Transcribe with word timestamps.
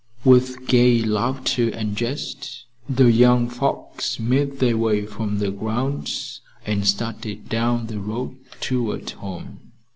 With 0.25 0.65
gay 0.65 1.03
laughter 1.03 1.69
and 1.69 1.95
jest, 1.95 2.65
the 2.89 3.11
young 3.11 3.47
folks 3.51 4.19
made 4.19 4.57
their 4.57 4.75
way 4.75 5.05
from 5.05 5.37
the 5.37 5.51
grounds 5.51 6.41
and 6.65 6.87
started 6.87 7.47
down 7.49 7.85
the 7.85 7.99
road 7.99 8.35
toward 8.61 9.11
home. 9.11 9.73